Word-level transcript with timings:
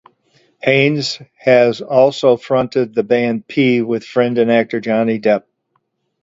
Haynes 0.63 1.19
has 1.35 1.79
also 1.79 2.35
fronted 2.35 2.95
the 2.95 3.03
band 3.03 3.45
P 3.47 3.83
with 3.83 4.03
friend 4.03 4.39
and 4.39 4.51
actor 4.51 4.79
Johnny 4.79 5.19
Depp. 5.19 5.43